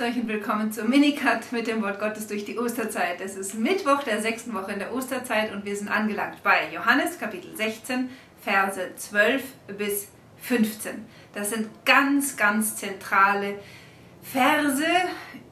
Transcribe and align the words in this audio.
grüßt 0.00 0.16
euch 0.16 0.22
und 0.22 0.28
willkommen 0.28 0.72
zum 0.72 0.88
Minicut 0.88 1.52
mit 1.52 1.66
dem 1.66 1.82
Wort 1.82 2.00
Gottes 2.00 2.26
durch 2.26 2.46
die 2.46 2.58
Osterzeit. 2.58 3.20
Es 3.20 3.36
ist 3.36 3.54
Mittwoch 3.54 4.02
der 4.02 4.22
sechsten 4.22 4.54
Woche 4.54 4.72
in 4.72 4.78
der 4.78 4.94
Osterzeit 4.94 5.52
und 5.52 5.66
wir 5.66 5.76
sind 5.76 5.88
angelangt 5.88 6.42
bei 6.42 6.72
Johannes 6.72 7.18
Kapitel 7.18 7.54
16, 7.54 8.08
Verse 8.40 8.80
12 8.96 9.42
bis 9.76 10.08
15. 10.40 11.04
Das 11.34 11.50
sind 11.50 11.68
ganz, 11.84 12.36
ganz 12.38 12.76
zentrale 12.76 13.58
Verse 14.22 14.86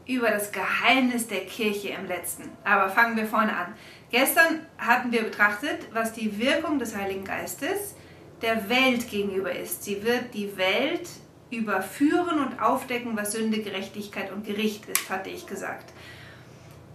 über 0.07 0.31
das 0.31 0.51
Geheimnis 0.51 1.27
der 1.27 1.45
Kirche 1.45 1.89
im 1.89 2.07
letzten. 2.07 2.45
Aber 2.65 2.89
fangen 2.89 3.19
wir 3.19 3.27
vorne 3.27 3.55
an. 3.55 3.75
Gestern 4.11 4.67
hatten 4.79 5.13
wir 5.13 5.25
betrachtet, 5.25 5.89
was 5.93 6.15
die 6.15 6.39
Wirkung 6.39 6.79
des 6.79 6.97
Heiligen 6.97 7.25
Geistes 7.25 7.95
der 8.41 8.71
Welt 8.71 9.11
gegenüber 9.11 9.55
ist. 9.55 9.85
Sie 9.85 10.03
wird 10.03 10.33
die 10.33 10.57
Welt 10.57 11.09
überführen 11.51 12.41
und 12.41 12.61
aufdecken, 12.61 13.17
was 13.17 13.33
Sünde, 13.33 13.63
Gerechtigkeit 13.63 14.33
und 14.33 14.47
Gericht 14.47 14.87
ist, 14.87 15.09
hatte 15.09 15.31
ich 15.31 15.47
gesagt. 15.47 15.93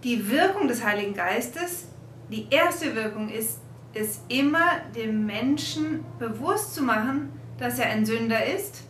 Die 0.04 0.30
Wirkung 0.30 0.68
des 0.68 0.84
Heiligen 0.84 1.14
Geistes, 1.14 1.86
die 2.30 2.46
erste 2.50 2.94
Wirkung 2.94 3.28
ist, 3.28 3.60
ist 3.94 4.22
immer 4.28 4.80
dem 4.94 5.26
Menschen 5.26 6.04
bewusst 6.18 6.74
zu 6.74 6.82
machen, 6.82 7.32
dass 7.58 7.78
er 7.78 7.86
ein 7.86 8.04
Sünder 8.04 8.44
ist, 8.44 8.82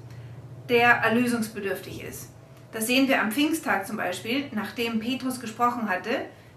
der 0.69 0.88
erlösungsbedürftig 0.88 2.02
ist. 2.02 2.30
Das 2.72 2.86
sehen 2.86 3.06
wir 3.06 3.20
am 3.20 3.30
Pfingsttag 3.30 3.86
zum 3.86 3.96
Beispiel, 3.96 4.46
nachdem 4.52 4.98
Petrus 4.98 5.41
gesprochen 5.41 5.88
hatte, 5.88 6.10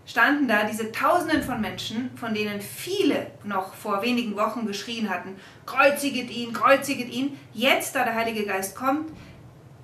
standen 0.07 0.47
da 0.47 0.63
diese 0.63 0.91
Tausenden 0.91 1.43
von 1.43 1.61
Menschen, 1.61 2.09
von 2.17 2.33
denen 2.33 2.61
viele 2.61 3.27
noch 3.43 3.75
vor 3.75 4.01
wenigen 4.01 4.35
Wochen 4.35 4.65
geschrien 4.65 5.09
hatten, 5.09 5.35
kreuziget 5.65 6.31
ihn, 6.31 6.53
kreuziget 6.53 7.09
ihn. 7.09 7.37
Jetzt, 7.53 7.93
da 7.93 8.03
der 8.03 8.15
Heilige 8.15 8.45
Geist 8.45 8.75
kommt, 8.75 9.11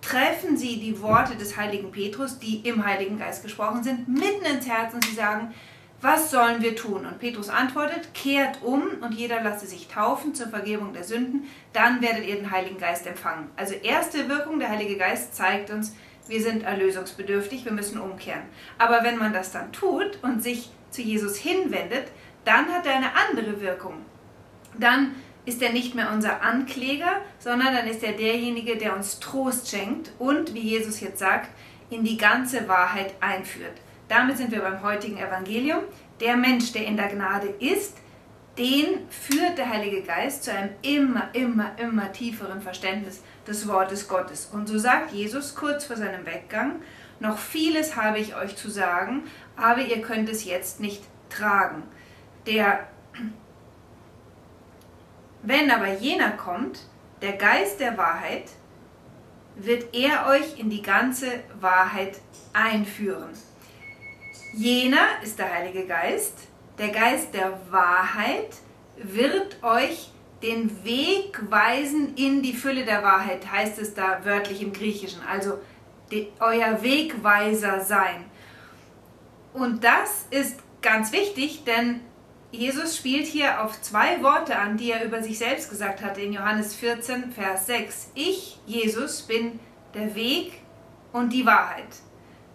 treffen 0.02 0.58
sie 0.58 0.80
die 0.80 1.02
Worte 1.02 1.36
des 1.36 1.58
heiligen 1.58 1.92
Petrus, 1.92 2.40
die 2.40 2.68
im 2.68 2.86
Heiligen 2.86 3.20
Geist 3.20 3.44
gesprochen 3.44 3.84
sind, 3.84 4.08
mitten 4.08 4.46
ins 4.46 4.68
Herz 4.68 4.94
und 4.94 5.06
sie 5.06 5.14
sagen, 5.14 5.54
was 6.02 6.32
sollen 6.32 6.62
wir 6.62 6.76
tun? 6.76 7.06
Und 7.06 7.20
Petrus 7.20 7.50
antwortet, 7.50 8.14
kehrt 8.14 8.62
um 8.62 8.84
und 9.02 9.14
jeder 9.14 9.42
lasse 9.42 9.66
sich 9.66 9.88
taufen 9.88 10.36
zur 10.36 10.50
Vergebung 10.50 10.92
der 10.92 11.06
Sünden, 11.06 11.46
dann 11.72 12.02
werdet 12.02 12.26
ihr 12.26 12.36
den 12.36 12.52
Heiligen 12.52 12.78
Geist 12.78 13.08
empfangen. 13.08 13.50
Also 13.56 13.76
erste 13.76 14.28
Wirkung, 14.28 14.60
der 14.60 14.70
Heilige 14.70 14.98
Geist 14.98 15.36
zeigt 15.36 15.70
uns, 15.70 15.96
wir 16.28 16.42
sind 16.42 16.64
erlösungsbedürftig, 16.64 17.66
wir 17.66 17.72
müssen 17.72 18.00
umkehren. 18.00 18.44
Aber 18.78 19.04
wenn 19.04 19.18
man 19.18 19.34
das 19.34 19.52
dann 19.52 19.72
tut 19.72 20.20
und 20.22 20.42
sich 20.42 20.70
zu 20.90 21.02
Jesus 21.02 21.38
hinwendet, 21.38 22.08
dann 22.46 22.68
hat 22.68 22.86
er 22.86 22.96
eine 22.96 23.12
andere 23.16 23.62
Wirkung. 23.62 24.06
Dann 24.78 25.16
ist 25.46 25.62
er 25.62 25.74
nicht 25.74 25.96
mehr 25.96 26.12
unser 26.12 26.42
Ankläger, 26.42 27.18
sondern 27.40 27.74
dann 27.74 27.88
ist 27.88 28.04
er 28.04 28.14
derjenige, 28.14 28.78
der 28.78 28.96
uns 28.96 29.20
Trost 29.20 29.70
schenkt 29.70 30.12
und, 30.20 30.54
wie 30.54 30.62
Jesus 30.62 31.02
jetzt 31.02 31.20
sagt, 31.20 31.50
in 31.90 32.04
die 32.04 32.18
ganze 32.18 32.68
Wahrheit 32.68 33.14
einführt. 33.20 33.82
Damit 34.08 34.38
sind 34.38 34.52
wir 34.52 34.62
beim 34.62 34.82
heutigen 34.82 35.18
Evangelium. 35.18 35.82
Der 36.20 36.38
Mensch, 36.38 36.72
der 36.72 36.86
in 36.86 36.98
der 36.98 37.10
Gnade 37.10 37.48
ist, 37.60 37.98
den 38.58 39.10
führt 39.10 39.58
der 39.58 39.70
Heilige 39.70 40.04
Geist 40.04 40.44
zu 40.44 40.54
einem 40.54 40.70
immer, 40.82 41.30
immer, 41.34 41.72
immer 41.78 42.12
tieferen 42.12 42.62
Verständnis 42.62 43.22
des 43.48 43.68
Wortes 43.68 44.08
Gottes. 44.08 44.50
Und 44.52 44.68
so 44.68 44.78
sagt 44.78 45.12
Jesus 45.12 45.56
kurz 45.56 45.86
vor 45.86 45.96
seinem 45.96 46.26
Weggang, 46.26 46.82
noch 47.20 47.38
vieles 47.38 47.96
habe 47.96 48.20
ich 48.20 48.36
euch 48.36 48.56
zu 48.56 48.70
sagen, 48.70 49.24
aber 49.56 49.82
ihr 49.82 50.02
könnt 50.02 50.30
es 50.30 50.46
jetzt 50.46 50.80
nicht 50.80 51.04
tragen. 51.30 51.84
Der, 52.46 52.88
wenn 55.42 55.72
aber 55.72 55.94
jener 55.94 56.32
kommt, 56.32 56.80
der 57.22 57.34
Geist 57.34 57.80
der 57.80 57.98
Wahrheit, 57.98 58.50
wird 59.56 59.94
er 59.94 60.28
euch 60.28 60.60
in 60.60 60.70
die 60.70 60.82
ganze 60.82 61.28
Wahrheit 61.60 62.20
einführen. 62.54 63.30
Jener 64.54 65.22
ist 65.24 65.40
der 65.40 65.54
Heilige 65.54 65.86
Geist, 65.86 66.38
der 66.78 66.90
Geist 66.90 67.34
der 67.34 67.60
Wahrheit 67.70 68.50
wird 68.98 69.64
euch 69.64 70.12
den 70.44 70.84
Weg 70.84 71.40
weisen 71.50 72.16
in 72.16 72.44
die 72.44 72.54
Fülle 72.54 72.86
der 72.86 73.02
Wahrheit, 73.02 73.52
heißt 73.52 73.80
es 73.80 73.94
da 73.94 74.24
wörtlich 74.24 74.62
im 74.62 74.74
Griechischen. 74.74 75.22
Also 75.28 75.58
die, 76.12 76.28
euer 76.40 76.84
Wegweiser 76.84 77.80
sein. 77.80 78.26
Und 79.54 79.84
das 79.84 80.26
ist 80.30 80.60
ganz 80.82 81.12
wichtig, 81.12 81.64
denn 81.64 82.02
Jesus 82.52 82.98
spielt 82.98 83.26
hier 83.26 83.64
auf 83.64 83.82
zwei 83.82 84.22
Worte 84.22 84.58
an, 84.58 84.78
die 84.78 84.92
er 84.92 85.04
über 85.04 85.24
sich 85.24 85.40
selbst 85.40 85.72
gesagt 85.72 86.04
hatte 86.04 86.22
in 86.22 86.34
Johannes 86.34 86.76
14, 86.76 87.32
Vers 87.32 87.66
6. 87.66 88.12
Ich, 88.14 88.60
Jesus, 88.68 89.24
bin 89.24 89.60
der 89.96 90.14
Weg 90.14 90.60
und 91.12 91.34
die 91.34 91.46
Wahrheit. 91.46 91.88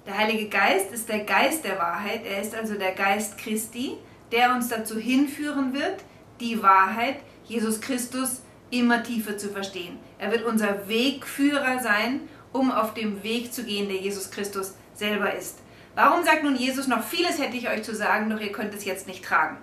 Der 0.06 0.16
Heilige 0.16 0.48
Geist 0.48 0.92
ist 0.92 1.08
der 1.08 1.24
Geist 1.24 1.64
der 1.64 1.78
Wahrheit, 1.78 2.24
er 2.24 2.40
ist 2.40 2.54
also 2.54 2.74
der 2.74 2.92
Geist 2.92 3.38
Christi 3.38 3.98
der 4.32 4.54
uns 4.54 4.68
dazu 4.68 4.98
hinführen 4.98 5.72
wird, 5.72 6.04
die 6.40 6.62
Wahrheit, 6.62 7.16
Jesus 7.48 7.80
Christus, 7.80 8.42
immer 8.70 9.02
tiefer 9.02 9.38
zu 9.38 9.48
verstehen. 9.48 9.98
Er 10.18 10.30
wird 10.30 10.44
unser 10.44 10.88
Wegführer 10.88 11.80
sein, 11.80 12.20
um 12.52 12.70
auf 12.70 12.94
dem 12.94 13.22
Weg 13.22 13.52
zu 13.52 13.64
gehen, 13.64 13.88
der 13.88 13.96
Jesus 13.96 14.30
Christus 14.30 14.74
selber 14.94 15.34
ist. 15.34 15.58
Warum 15.94 16.24
sagt 16.24 16.44
nun 16.44 16.54
Jesus, 16.54 16.86
noch 16.86 17.02
vieles 17.02 17.40
hätte 17.40 17.56
ich 17.56 17.68
euch 17.68 17.82
zu 17.82 17.94
sagen, 17.94 18.30
doch 18.30 18.40
ihr 18.40 18.52
könnt 18.52 18.74
es 18.74 18.84
jetzt 18.84 19.06
nicht 19.06 19.24
tragen? 19.24 19.56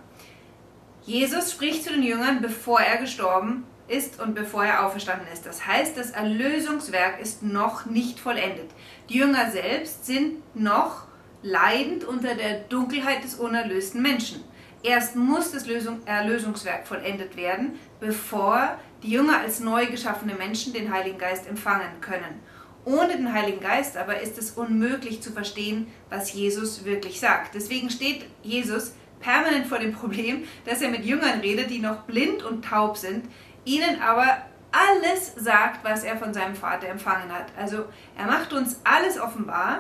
Jesus 1.04 1.52
spricht 1.52 1.84
zu 1.84 1.92
den 1.92 2.04
Jüngern, 2.04 2.42
bevor 2.42 2.82
er 2.82 2.98
gestorben 2.98 3.64
ist 3.88 4.20
und 4.20 4.34
bevor 4.34 4.66
er 4.66 4.86
auferstanden 4.86 5.28
ist. 5.32 5.46
Das 5.46 5.68
heißt, 5.68 5.96
das 5.96 6.12
Erlösungswerk 6.12 7.22
ist 7.22 7.44
noch 7.44 7.86
nicht 7.86 8.20
vollendet. 8.20 8.72
Die 9.10 9.20
Jünger 9.20 9.52
selbst 9.52 10.06
sind 10.08 10.38
noch 10.56 11.04
leidend 11.44 12.04
unter 12.04 12.34
der 12.34 12.62
Dunkelheit 12.62 13.24
des 13.24 13.36
unerlösten 13.36 14.02
Menschen. 14.02 14.44
Erst 14.86 15.16
muss 15.16 15.52
das 15.52 15.66
Lösung, 15.66 16.06
Erlösungswerk 16.06 16.86
vollendet 16.86 17.36
werden, 17.36 17.80
bevor 18.00 18.78
die 19.02 19.10
Jünger 19.10 19.40
als 19.40 19.60
neu 19.60 19.88
geschaffene 19.88 20.36
Menschen 20.36 20.74
den 20.74 20.94
Heiligen 20.94 21.18
Geist 21.18 21.48
empfangen 21.48 22.02
können. 22.02 22.40
Ohne 22.86 23.18
den 23.18 23.34
Heiligen 23.34 23.62
Geist 23.62 23.98
aber 23.98 24.22
ist 24.22 24.38
es 24.38 24.52
unmöglich 24.52 25.24
zu 25.24 25.32
verstehen, 25.32 25.88
was 26.12 26.34
Jesus 26.34 26.86
wirklich 26.86 27.20
sagt. 27.20 27.56
Deswegen 27.56 27.90
steht 27.90 28.28
Jesus 28.44 28.94
permanent 29.22 29.66
vor 29.66 29.80
dem 29.80 29.92
Problem, 29.92 30.44
dass 30.66 30.84
er 30.84 30.92
mit 30.92 31.04
Jüngern 31.04 31.40
redet, 31.40 31.72
die 31.72 31.80
noch 31.80 32.04
blind 32.04 32.44
und 32.44 32.64
taub 32.64 32.96
sind, 32.96 33.26
ihnen 33.64 34.04
aber 34.04 34.38
alles 34.72 35.34
sagt, 35.36 35.84
was 35.84 36.04
er 36.04 36.16
von 36.16 36.32
seinem 36.32 36.56
Vater 36.56 36.90
empfangen 36.90 37.32
hat. 37.32 37.48
Also 37.58 37.86
er 38.16 38.28
macht 38.28 38.54
uns 38.54 38.82
alles 38.84 39.20
offenbar, 39.20 39.80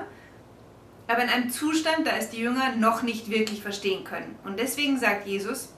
aber 1.07 1.23
in 1.23 1.29
einem 1.29 1.49
Zustand, 1.49 2.05
da 2.05 2.11
es 2.17 2.29
die 2.29 2.39
Jünger 2.39 2.75
noch 2.75 3.03
nicht 3.03 3.29
wirklich 3.29 3.61
verstehen 3.61 4.03
können. 4.03 4.37
Und 4.43 4.59
deswegen 4.59 4.99
sagt 4.99 5.27
Jesus, 5.27 5.69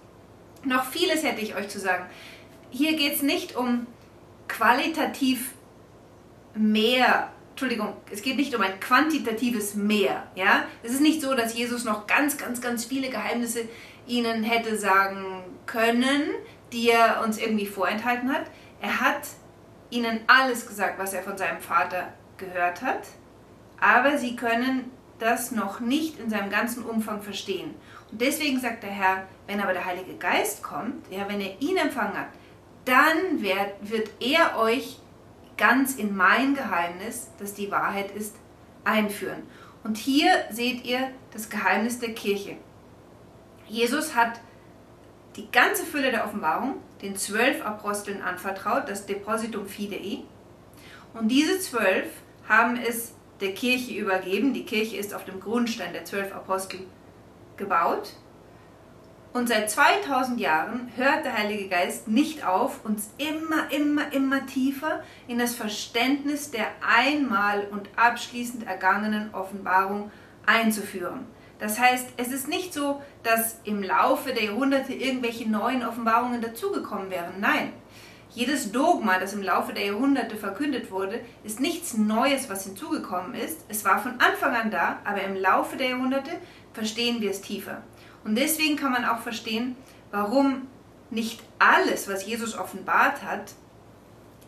noch 0.64 0.86
vieles 0.86 1.24
hätte 1.24 1.42
ich 1.42 1.56
euch 1.56 1.70
zu 1.70 1.80
sagen. 1.80 2.06
Hier 2.70 2.96
geht 2.96 3.16
es 3.16 3.22
nicht 3.22 3.56
um 3.56 3.88
qualitativ 4.48 5.52
mehr, 6.56 7.32
Entschuldigung, 7.52 7.94
es 8.12 8.22
geht 8.22 8.38
nicht 8.38 8.56
um 8.56 8.62
ein 8.62 8.80
quantitatives 8.80 9.76
Mehr. 9.76 10.28
Ja? 10.36 10.66
Es 10.84 10.92
ist 10.92 11.02
nicht 11.02 11.22
so, 11.22 11.34
dass 11.34 11.58
Jesus 11.58 11.84
noch 11.84 12.08
ganz, 12.08 12.38
ganz, 12.38 12.62
ganz 12.62 12.86
viele 12.86 13.10
Geheimnisse 13.10 13.68
ihnen 14.08 14.44
hätte 14.44 14.78
sagen 14.78 15.44
können, 15.66 16.24
die 16.72 16.90
er 16.90 17.22
uns 17.24 17.38
irgendwie 17.38 17.66
vorenthalten 17.66 18.32
hat. 18.32 18.46
Er 18.82 19.02
hat 19.02 19.28
ihnen 19.90 20.20
alles 20.28 20.68
gesagt, 20.68 21.00
was 21.00 21.14
er 21.14 21.24
von 21.24 21.38
seinem 21.38 21.60
Vater 21.60 22.14
gehört 22.38 22.82
hat, 22.82 23.08
aber 23.80 24.18
sie 24.18 24.36
können 24.36 24.92
das 25.20 25.52
noch 25.52 25.80
nicht 25.80 26.20
in 26.20 26.30
seinem 26.30 26.50
ganzen 26.50 26.84
Umfang 26.84 27.22
verstehen. 27.22 27.74
Und 28.12 28.22
deswegen 28.22 28.60
sagt 28.60 28.84
der 28.84 28.92
Herr, 28.92 29.28
wenn 29.48 29.62
aber 29.62 29.74
der 29.74 29.86
Heilige 29.86 30.16
Geist 30.16 30.64
kommt, 30.64 31.12
ja, 31.12 31.28
wenn 31.28 31.42
er 31.42 31.60
ihn 31.62 31.78
empfangen 31.78 32.18
hat, 32.18 32.30
dann 32.86 33.42
wird, 33.42 33.74
wird 33.82 34.10
er 34.20 34.58
euch 34.60 35.00
ganz 35.58 35.96
in 35.96 36.16
mein 36.16 36.54
Geheimnis, 36.56 37.30
das 37.40 37.54
die 37.54 37.72
Wahrheit 37.72 38.12
ist, 38.12 38.36
einführen. 38.84 39.44
Und 39.84 39.98
hier 39.98 40.32
seht 40.52 40.86
ihr 40.86 41.10
das 41.34 41.50
Geheimnis 41.50 42.00
der 42.00 42.14
Kirche. 42.14 42.58
Jesus 43.68 44.16
hat 44.16 44.40
die 45.36 45.52
ganze 45.52 45.84
Fülle 45.84 46.12
der 46.12 46.26
Offenbarung 46.26 46.76
den 47.02 47.16
zwölf 47.16 47.64
Aposteln 47.64 48.22
anvertraut, 48.22 48.88
das 48.88 49.06
Depositum 49.06 49.68
Fidei. 49.68 50.24
Und 51.14 51.30
diese 51.30 51.60
zwölf 51.60 52.08
haben 52.48 52.78
es 52.78 53.14
der 53.42 53.54
Kirche 53.54 53.94
übergeben. 53.94 54.54
Die 54.54 54.66
Kirche 54.66 54.98
ist 54.98 55.14
auf 55.14 55.26
dem 55.26 55.40
Grundstein 55.40 55.94
der 55.94 56.06
zwölf 56.06 56.34
Apostel 56.34 56.80
gebaut. 57.58 58.14
Und 59.34 59.48
seit 59.50 59.70
2000 59.70 60.40
Jahren 60.40 60.92
hört 60.96 61.26
der 61.26 61.38
Heilige 61.38 61.68
Geist 61.68 62.08
nicht 62.08 62.46
auf, 62.46 62.84
uns 62.84 63.12
immer, 63.18 63.72
immer, 63.72 64.12
immer 64.12 64.46
tiefer 64.48 65.04
in 65.28 65.38
das 65.38 65.54
Verständnis 65.54 66.50
der 66.50 66.68
einmal 66.82 67.68
und 67.72 67.90
abschließend 67.96 68.66
ergangenen 68.66 69.34
Offenbarung 69.36 70.12
einzuführen. 70.46 71.28
Das 71.60 71.80
heißt, 71.80 72.10
es 72.18 72.30
ist 72.30 72.48
nicht 72.48 72.74
so, 72.74 73.02
dass 73.24 73.60
im 73.64 73.84
Laufe 73.84 74.34
der 74.34 74.46
Jahrhunderte 74.46 74.94
irgendwelche 74.94 75.50
neuen 75.50 75.86
Offenbarungen 75.86 76.42
dazugekommen 76.42 77.10
wären. 77.10 77.40
Nein, 77.40 77.74
Jedes 78.38 78.72
Dogma, 78.72 79.18
das 79.18 79.34
im 79.34 79.42
Laufe 79.42 79.74
der 79.74 79.88
Jahrhunderte 79.88 80.36
verkündet 80.36 80.92
wurde, 80.92 81.22
ist 81.44 81.60
nichts 81.60 81.98
Neues, 81.98 82.52
was 82.52 82.66
hinzugekommen 82.66 83.34
ist. 83.34 83.62
Es 83.68 83.84
war 83.84 84.00
von 84.00 84.20
Anfang 84.20 84.56
an 84.56 84.70
da, 84.70 85.00
aber 85.06 85.24
im 85.24 85.36
Laufe 85.36 85.76
der 85.76 85.90
Jahrhunderte 85.90 86.30
verstehen 86.72 87.20
wir 87.20 87.32
es 87.32 87.42
tiefer. 87.42 87.82
Und 88.24 88.36
deswegen 88.36 88.76
kann 88.76 88.92
man 88.92 89.06
auch 89.06 89.22
verstehen, 89.22 89.76
warum 90.12 90.68
nicht 91.10 91.42
alles, 91.58 92.08
was 92.08 92.28
Jesus 92.28 92.56
offenbart 92.56 93.24
hat, 93.24 93.54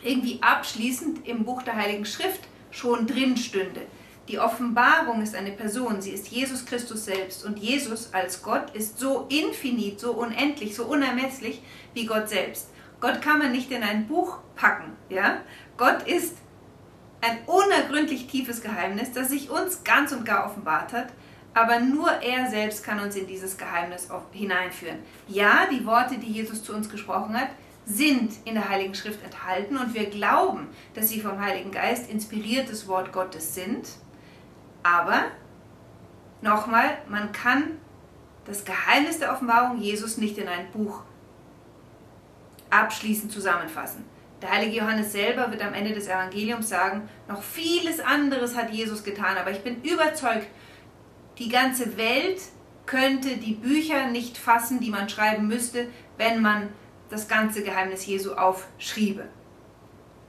irgendwie 0.03 0.37
abschließend 0.39 1.27
im 1.27 1.43
Buch 1.43 1.63
der 1.63 1.75
Heiligen 1.75 2.05
Schrift 2.05 2.41
schon 2.69 3.07
drin 3.07 3.37
stünde. 3.37 3.81
Die 4.27 4.37
Offenbarung 4.37 5.23
ist 5.23 5.33
eine 5.33 5.53
Person, 5.53 5.99
sie 5.99 6.11
ist 6.11 6.27
Jesus 6.27 6.63
Christus 6.63 7.05
selbst 7.05 7.43
und 7.43 7.57
Jesus 7.57 8.13
als 8.13 8.43
Gott 8.43 8.69
ist 8.75 8.99
so 8.99 9.25
infinit, 9.29 9.99
so 9.99 10.11
unendlich, 10.11 10.75
so 10.75 10.85
unermesslich 10.85 11.63
wie 11.95 12.05
Gott 12.05 12.29
selbst. 12.29 12.67
Gott 13.01 13.21
kann 13.21 13.39
man 13.39 13.51
nicht 13.51 13.71
in 13.71 13.83
ein 13.83 14.07
Buch 14.07 14.39
packen. 14.55 14.95
Ja? 15.09 15.37
Gott 15.77 16.03
ist 16.07 16.37
ein 17.21 17.37
unergründlich 17.45 18.27
tiefes 18.27 18.61
Geheimnis, 18.61 19.11
das 19.11 19.29
sich 19.29 19.49
uns 19.49 19.83
ganz 19.83 20.11
und 20.11 20.25
gar 20.25 20.45
offenbart 20.45 20.93
hat, 20.93 21.07
aber 21.53 21.79
nur 21.79 22.09
er 22.09 22.49
selbst 22.49 22.83
kann 22.83 22.99
uns 22.99 23.15
in 23.15 23.27
dieses 23.27 23.57
Geheimnis 23.57 24.09
hineinführen. 24.31 24.99
Ja, 25.27 25.67
die 25.71 25.85
Worte, 25.85 26.17
die 26.17 26.31
Jesus 26.31 26.63
zu 26.63 26.73
uns 26.73 26.89
gesprochen 26.89 27.39
hat, 27.39 27.49
sind 27.85 28.33
in 28.45 28.53
der 28.53 28.69
Heiligen 28.69 28.93
Schrift 28.93 29.23
enthalten 29.23 29.77
und 29.77 29.93
wir 29.93 30.09
glauben, 30.09 30.67
dass 30.93 31.09
sie 31.09 31.19
vom 31.19 31.41
Heiligen 31.41 31.71
Geist 31.71 32.09
inspiriertes 32.09 32.87
Wort 32.87 33.11
Gottes 33.11 33.55
sind. 33.55 33.89
Aber 34.83 35.23
nochmal, 36.41 36.99
man 37.09 37.31
kann 37.31 37.63
das 38.45 38.63
Geheimnis 38.63 39.19
der 39.19 39.33
Offenbarung 39.33 39.79
Jesus 39.81 40.17
nicht 40.17 40.37
in 40.37 40.47
ein 40.47 40.71
Buch 40.71 41.01
abschließend 42.69 43.31
zusammenfassen. 43.31 44.05
Der 44.41 44.51
heilige 44.51 44.77
Johannes 44.77 45.11
selber 45.11 45.51
wird 45.51 45.61
am 45.61 45.73
Ende 45.73 45.93
des 45.93 46.07
Evangeliums 46.07 46.69
sagen, 46.69 47.09
noch 47.27 47.43
vieles 47.43 47.99
anderes 47.99 48.55
hat 48.55 48.71
Jesus 48.71 49.03
getan, 49.03 49.37
aber 49.37 49.51
ich 49.51 49.63
bin 49.63 49.81
überzeugt, 49.83 50.47
die 51.37 51.49
ganze 51.49 51.97
Welt 51.97 52.39
könnte 52.85 53.37
die 53.37 53.53
Bücher 53.53 54.07
nicht 54.07 54.37
fassen, 54.37 54.79
die 54.79 54.89
man 54.89 55.09
schreiben 55.09 55.47
müsste, 55.47 55.87
wenn 56.17 56.41
man 56.41 56.69
das 57.09 57.27
ganze 57.27 57.63
Geheimnis 57.63 58.05
Jesu 58.05 58.33
aufschriebe. 58.33 59.25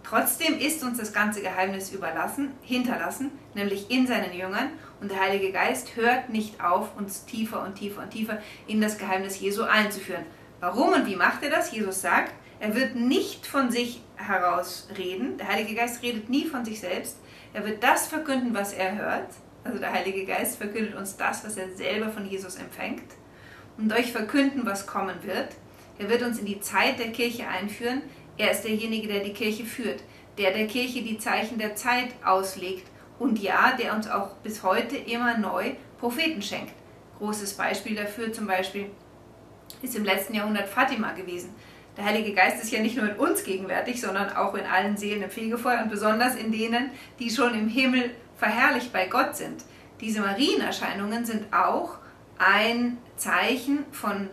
Trotzdem 0.02 0.58
ist 0.58 0.82
uns 0.82 0.98
das 0.98 1.12
ganze 1.12 1.40
Geheimnis 1.40 1.92
überlassen, 1.92 2.50
hinterlassen, 2.62 3.30
nämlich 3.54 3.90
in 3.90 4.06
seinen 4.06 4.32
Jüngern, 4.32 4.70
und 5.00 5.10
der 5.10 5.20
Heilige 5.20 5.52
Geist 5.52 5.96
hört 5.96 6.28
nicht 6.30 6.62
auf, 6.62 6.96
uns 6.96 7.24
tiefer 7.24 7.62
und 7.64 7.76
tiefer 7.76 8.02
und 8.02 8.10
tiefer 8.10 8.38
in 8.66 8.80
das 8.80 8.98
Geheimnis 8.98 9.40
Jesu 9.40 9.62
einzuführen. 9.62 10.24
Warum 10.60 10.92
und 10.92 11.06
wie 11.06 11.16
macht 11.16 11.42
er 11.42 11.50
das? 11.50 11.72
Jesus 11.72 12.02
sagt, 12.02 12.32
er 12.60 12.74
wird 12.74 12.94
nicht 12.94 13.46
von 13.46 13.70
sich 13.70 14.02
heraus 14.16 14.88
reden. 14.96 15.38
Der 15.38 15.48
Heilige 15.48 15.74
Geist 15.74 16.02
redet 16.02 16.28
nie 16.28 16.44
von 16.44 16.64
sich 16.66 16.80
selbst. 16.80 17.16
Er 17.54 17.64
wird 17.64 17.82
das 17.82 18.06
verkünden, 18.06 18.52
was 18.52 18.74
er 18.74 18.96
hört. 18.96 19.28
Also 19.64 19.78
der 19.78 19.92
Heilige 19.92 20.26
Geist 20.26 20.58
verkündet 20.58 20.94
uns 20.94 21.16
das, 21.16 21.44
was 21.44 21.56
er 21.56 21.74
selber 21.74 22.10
von 22.10 22.28
Jesus 22.28 22.56
empfängt. 22.56 23.10
Und 23.78 23.90
euch 23.92 24.12
verkünden, 24.12 24.66
was 24.66 24.86
kommen 24.86 25.16
wird. 25.22 25.48
Er 25.98 26.10
wird 26.10 26.22
uns 26.22 26.38
in 26.38 26.44
die 26.44 26.60
Zeit 26.60 26.98
der 26.98 27.12
Kirche 27.12 27.48
einführen. 27.48 28.02
Er 28.36 28.50
ist 28.50 28.62
derjenige, 28.62 29.08
der 29.08 29.20
die 29.20 29.32
Kirche 29.32 29.64
führt, 29.64 30.02
der 30.36 30.52
der 30.52 30.66
Kirche 30.66 31.02
die 31.02 31.18
Zeichen 31.18 31.58
der 31.58 31.76
Zeit 31.76 32.08
auslegt 32.22 32.86
und 33.18 33.38
ja, 33.38 33.76
der 33.78 33.94
uns 33.94 34.08
auch 34.10 34.34
bis 34.36 34.62
heute 34.62 34.96
immer 34.96 35.38
neu 35.38 35.72
Propheten 35.98 36.42
schenkt. 36.42 36.72
Großes 37.18 37.54
Beispiel 37.54 37.94
dafür 37.94 38.32
zum 38.32 38.46
Beispiel 38.46 38.90
ist 39.82 39.96
im 39.96 40.04
letzten 40.04 40.34
Jahrhundert 40.34 40.68
Fatima 40.68 41.12
gewesen. 41.12 41.54
Der 41.96 42.04
Heilige 42.04 42.32
Geist 42.32 42.62
ist 42.62 42.72
ja 42.72 42.80
nicht 42.80 42.96
nur 42.96 43.08
in 43.08 43.16
uns 43.16 43.44
gegenwärtig, 43.44 44.00
sondern 44.00 44.34
auch 44.34 44.54
in 44.54 44.64
allen 44.64 44.96
Seelen 44.96 45.22
im 45.22 45.30
Fegefeuer 45.30 45.82
und 45.82 45.90
besonders 45.90 46.34
in 46.36 46.52
denen, 46.52 46.90
die 47.18 47.30
schon 47.30 47.54
im 47.54 47.68
Himmel 47.68 48.10
verherrlicht 48.36 48.92
bei 48.92 49.06
Gott 49.06 49.36
sind. 49.36 49.64
Diese 50.00 50.20
Marienerscheinungen 50.20 51.26
sind 51.26 51.52
auch 51.52 51.98
ein 52.38 52.96
Zeichen 53.16 53.84
von 53.92 54.30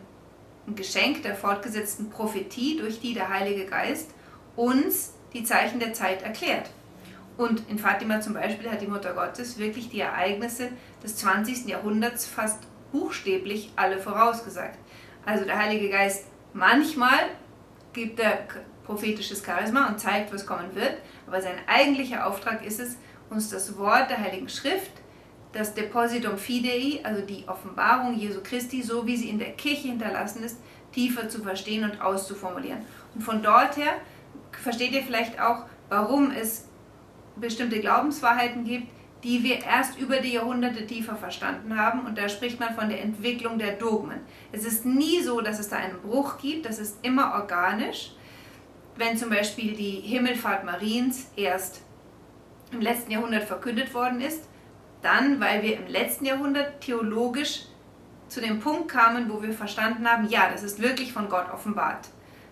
einem 0.65 0.75
Geschenk 0.75 1.23
der 1.23 1.35
fortgesetzten 1.35 2.09
Prophetie, 2.09 2.77
durch 2.77 3.01
die 3.01 3.13
der 3.13 3.29
Heilige 3.29 3.65
Geist 3.65 4.11
uns 4.55 5.13
die 5.33 5.43
Zeichen 5.43 5.79
der 5.79 5.93
Zeit 5.93 6.21
erklärt. 6.21 6.69
Und 7.37 7.63
in 7.69 7.77
Fatima 7.77 8.19
zum 8.21 8.33
Beispiel 8.33 8.71
hat 8.71 8.81
die 8.81 8.87
Mutter 8.87 9.13
Gottes 9.13 9.59
wirklich 9.59 9.89
die 9.89 9.99
Ereignisse 9.99 10.69
des 11.03 11.17
20. 11.17 11.67
Jahrhunderts 11.67 12.25
fast 12.25 12.59
buchstäblich 12.91 13.71
alle 13.75 13.99
vorausgesagt. 13.99 14.77
Also 15.25 15.45
der 15.45 15.57
Heilige 15.57 15.89
Geist 15.89 16.25
manchmal 16.53 17.29
gibt 17.93 18.19
er 18.19 18.39
prophetisches 18.85 19.43
Charisma 19.45 19.87
und 19.87 19.99
zeigt, 19.99 20.33
was 20.33 20.45
kommen 20.45 20.73
wird, 20.73 20.97
aber 21.27 21.41
sein 21.41 21.57
eigentlicher 21.67 22.25
Auftrag 22.25 22.65
ist 22.65 22.79
es, 22.79 22.97
uns 23.29 23.49
das 23.49 23.77
Wort 23.77 24.09
der 24.09 24.19
Heiligen 24.19 24.47
Schrift, 24.47 24.91
das 25.51 25.73
Depositum 25.73 26.37
Fidei, 26.37 26.99
also 27.03 27.21
die 27.21 27.45
Offenbarung 27.47 28.13
Jesu 28.15 28.39
Christi, 28.41 28.81
so 28.81 29.05
wie 29.05 29.17
sie 29.17 29.29
in 29.29 29.39
der 29.39 29.51
Kirche 29.51 29.89
hinterlassen 29.89 30.43
ist, 30.43 30.57
tiefer 30.93 31.27
zu 31.27 31.43
verstehen 31.43 31.83
und 31.83 32.01
auszuformulieren. 32.01 32.79
Und 33.13 33.21
von 33.21 33.43
dort 33.43 33.75
her 33.75 33.93
versteht 34.51 34.91
ihr 34.91 35.03
vielleicht 35.03 35.39
auch, 35.39 35.65
warum 35.89 36.31
es 36.31 36.67
bestimmte 37.35 37.79
Glaubenswahrheiten 37.79 38.63
gibt, 38.63 38.87
die 39.23 39.43
wir 39.43 39.63
erst 39.63 39.97
über 39.99 40.17
die 40.17 40.33
Jahrhunderte 40.33 40.85
tiefer 40.85 41.15
verstanden 41.15 41.77
haben. 41.77 42.05
Und 42.05 42.17
da 42.17 42.29
spricht 42.29 42.59
man 42.59 42.75
von 42.75 42.89
der 42.89 43.01
Entwicklung 43.01 43.57
der 43.57 43.73
Dogmen. 43.73 44.19
Es 44.51 44.65
ist 44.65 44.85
nie 44.85 45.21
so, 45.21 45.41
dass 45.41 45.59
es 45.59 45.69
da 45.69 45.77
einen 45.77 45.99
Bruch 45.99 46.37
gibt, 46.37 46.65
das 46.65 46.79
ist 46.79 46.97
immer 47.01 47.33
organisch. 47.33 48.11
Wenn 48.95 49.17
zum 49.17 49.29
Beispiel 49.29 49.73
die 49.73 50.01
Himmelfahrt 50.01 50.65
Mariens 50.65 51.31
erst 51.35 51.81
im 52.71 52.81
letzten 52.81 53.11
Jahrhundert 53.11 53.43
verkündet 53.43 53.93
worden 53.93 54.21
ist, 54.21 54.43
dann, 55.01 55.39
weil 55.39 55.61
wir 55.61 55.77
im 55.77 55.87
letzten 55.87 56.25
Jahrhundert 56.25 56.81
theologisch 56.81 57.65
zu 58.27 58.41
dem 58.41 58.59
Punkt 58.59 58.89
kamen, 58.89 59.31
wo 59.31 59.41
wir 59.41 59.53
verstanden 59.53 60.07
haben, 60.09 60.27
ja, 60.27 60.49
das 60.51 60.63
ist 60.63 60.81
wirklich 60.81 61.13
von 61.13 61.29
Gott 61.29 61.51
offenbart. 61.53 62.09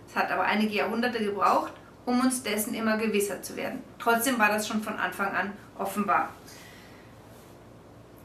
Es 0.07 0.15
hat 0.15 0.31
aber 0.31 0.43
einige 0.43 0.73
Jahrhunderte 0.73 1.23
gebraucht, 1.23 1.73
um 2.05 2.19
uns 2.19 2.43
dessen 2.43 2.73
immer 2.73 2.97
gewisser 2.97 3.41
zu 3.41 3.55
werden. 3.55 3.81
Trotzdem 3.99 4.39
war 4.39 4.49
das 4.49 4.67
schon 4.67 4.81
von 4.81 4.97
Anfang 4.97 5.33
an 5.33 5.51
offenbar. 5.77 6.29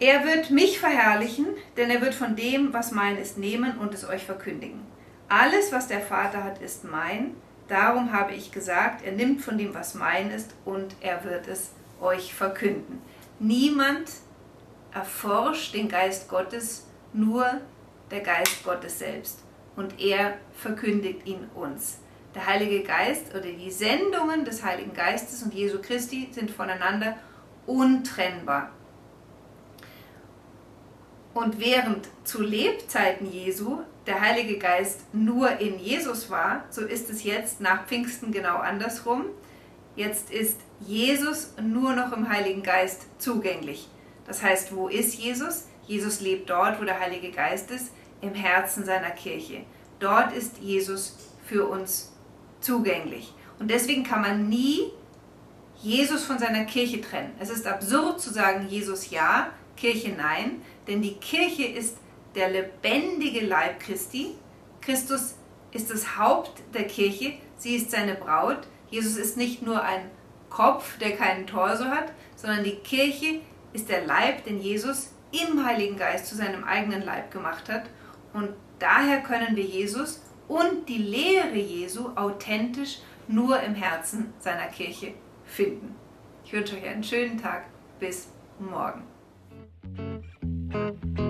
Er 0.00 0.24
wird 0.24 0.50
mich 0.50 0.80
verherrlichen, 0.80 1.46
denn 1.76 1.90
er 1.90 2.00
wird 2.00 2.14
von 2.14 2.34
dem, 2.34 2.72
was 2.72 2.90
mein 2.90 3.18
ist, 3.18 3.36
nehmen 3.36 3.76
und 3.76 3.92
es 3.92 4.08
euch 4.08 4.24
verkündigen. 4.24 4.80
Alles, 5.28 5.72
was 5.72 5.88
der 5.88 6.00
Vater 6.00 6.42
hat, 6.42 6.62
ist 6.62 6.84
mein. 6.84 7.34
Darum 7.68 8.10
habe 8.10 8.32
ich 8.32 8.50
gesagt, 8.50 9.04
er 9.04 9.12
nimmt 9.12 9.42
von 9.42 9.58
dem, 9.58 9.74
was 9.74 9.94
mein 9.94 10.30
ist, 10.30 10.54
und 10.64 10.96
er 11.02 11.22
wird 11.24 11.46
es 11.48 11.72
euch 12.00 12.32
verkünden. 12.32 13.02
Niemand 13.38 14.10
erforscht 14.94 15.74
den 15.74 15.90
Geist 15.90 16.30
Gottes, 16.30 16.86
nur 17.12 17.60
der 18.10 18.20
Geist 18.20 18.64
Gottes 18.64 18.98
selbst. 18.98 19.40
Und 19.76 20.00
er 20.00 20.38
verkündigt 20.54 21.26
ihn 21.26 21.44
uns. 21.54 21.98
Der 22.34 22.46
Heilige 22.46 22.82
Geist 22.84 23.34
oder 23.34 23.42
die 23.42 23.70
Sendungen 23.70 24.46
des 24.46 24.64
Heiligen 24.64 24.94
Geistes 24.94 25.42
und 25.42 25.52
Jesu 25.52 25.78
Christi 25.82 26.30
sind 26.32 26.50
voneinander 26.50 27.18
untrennbar. 27.66 28.70
Und 31.32 31.60
während 31.60 32.08
zu 32.24 32.42
Lebzeiten 32.42 33.30
Jesu 33.30 33.78
der 34.06 34.20
Heilige 34.20 34.58
Geist 34.58 35.02
nur 35.12 35.58
in 35.60 35.78
Jesus 35.78 36.30
war, 36.30 36.64
so 36.70 36.84
ist 36.84 37.10
es 37.10 37.22
jetzt 37.22 37.60
nach 37.60 37.86
Pfingsten 37.86 38.32
genau 38.32 38.56
andersrum. 38.56 39.26
Jetzt 39.94 40.30
ist 40.30 40.58
Jesus 40.80 41.54
nur 41.62 41.94
noch 41.94 42.12
im 42.12 42.28
Heiligen 42.28 42.62
Geist 42.62 43.06
zugänglich. 43.18 43.88
Das 44.26 44.42
heißt, 44.42 44.74
wo 44.74 44.88
ist 44.88 45.14
Jesus? 45.14 45.66
Jesus 45.86 46.20
lebt 46.20 46.50
dort, 46.50 46.80
wo 46.80 46.84
der 46.84 47.00
Heilige 47.00 47.30
Geist 47.30 47.70
ist, 47.70 47.92
im 48.20 48.34
Herzen 48.34 48.84
seiner 48.84 49.10
Kirche. 49.10 49.62
Dort 49.98 50.32
ist 50.32 50.58
Jesus 50.58 51.16
für 51.44 51.66
uns 51.66 52.12
zugänglich. 52.60 53.32
Und 53.58 53.70
deswegen 53.70 54.04
kann 54.04 54.22
man 54.22 54.48
nie 54.48 54.90
Jesus 55.82 56.24
von 56.24 56.38
seiner 56.38 56.64
Kirche 56.64 57.00
trennen. 57.00 57.32
Es 57.38 57.50
ist 57.50 57.66
absurd 57.66 58.20
zu 58.20 58.32
sagen, 58.32 58.68
Jesus 58.68 59.10
ja, 59.10 59.50
Kirche 59.76 60.10
nein, 60.16 60.62
denn 60.90 61.02
die 61.02 61.14
Kirche 61.14 61.64
ist 61.64 61.96
der 62.34 62.50
lebendige 62.50 63.46
Leib 63.46 63.78
Christi. 63.78 64.34
Christus 64.80 65.36
ist 65.70 65.90
das 65.90 66.18
Haupt 66.18 66.62
der 66.74 66.84
Kirche, 66.84 67.34
sie 67.56 67.76
ist 67.76 67.92
seine 67.92 68.16
Braut. 68.16 68.66
Jesus 68.90 69.16
ist 69.16 69.36
nicht 69.36 69.62
nur 69.62 69.82
ein 69.82 70.10
Kopf, 70.48 70.98
der 70.98 71.16
keinen 71.16 71.46
Torso 71.46 71.84
hat, 71.84 72.12
sondern 72.34 72.64
die 72.64 72.76
Kirche 72.76 73.40
ist 73.72 73.88
der 73.88 74.04
Leib, 74.04 74.44
den 74.44 74.60
Jesus 74.60 75.12
im 75.30 75.64
Heiligen 75.64 75.96
Geist 75.96 76.26
zu 76.26 76.34
seinem 76.34 76.64
eigenen 76.64 77.04
Leib 77.04 77.30
gemacht 77.30 77.68
hat. 77.68 77.84
Und 78.32 78.48
daher 78.80 79.20
können 79.20 79.54
wir 79.54 79.64
Jesus 79.64 80.22
und 80.48 80.88
die 80.88 80.98
Lehre 80.98 81.56
Jesu 81.56 82.08
authentisch 82.16 82.98
nur 83.28 83.60
im 83.60 83.76
Herzen 83.76 84.32
seiner 84.40 84.66
Kirche 84.66 85.14
finden. 85.44 85.94
Ich 86.44 86.52
wünsche 86.52 86.76
euch 86.76 86.84
einen 86.84 87.04
schönen 87.04 87.40
Tag. 87.40 87.66
Bis 88.00 88.28
morgen. 88.58 89.04
thank 90.80 91.18
you 91.18 91.29